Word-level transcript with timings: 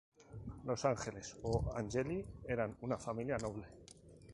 Los 0.65 0.83
Ángeles 0.85 1.37
o 1.43 1.71
Angeli 1.75 2.25
eran 2.47 2.75
una 2.81 2.97
familia 2.97 3.37
noble. 3.37 3.67